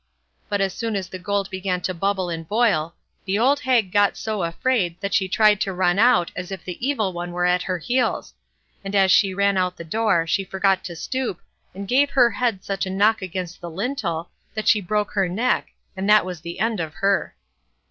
But 0.49 0.61
as 0.61 0.73
soon 0.73 0.95
as 0.95 1.09
the 1.09 1.19
gold 1.19 1.47
began 1.51 1.79
to 1.81 1.93
bubble 1.93 2.27
and 2.27 2.47
boil, 2.47 2.95
the 3.25 3.37
old 3.37 3.59
hag 3.59 3.91
got 3.91 4.17
so 4.17 4.41
afraid 4.41 4.99
that 4.99 5.13
she 5.13 5.27
tried 5.27 5.61
to 5.61 5.73
run 5.73 5.99
out 5.99 6.31
as 6.35 6.51
if 6.51 6.65
the 6.65 6.83
Evil 6.83 7.13
One 7.13 7.31
were 7.31 7.45
at 7.45 7.61
her 7.61 7.77
heels; 7.77 8.33
and 8.83 8.95
as 8.95 9.11
she 9.11 9.31
ran 9.35 9.57
out 9.57 9.73
at 9.73 9.77
the 9.77 9.83
door, 9.83 10.25
she 10.25 10.43
forgot 10.43 10.83
to 10.85 10.95
stoop, 10.95 11.39
and 11.75 11.87
gave 11.87 12.09
her 12.09 12.31
head 12.31 12.63
such 12.63 12.87
a 12.87 12.89
knock 12.89 13.21
against 13.21 13.61
the 13.61 13.69
lintel, 13.69 14.31
that 14.55 14.67
she 14.67 14.81
broke 14.81 15.11
her 15.11 15.29
neck, 15.29 15.67
and 15.95 16.09
that 16.09 16.25
was 16.25 16.41
the 16.41 16.59
end 16.59 16.79
of 16.79 16.95
her. 16.95 17.35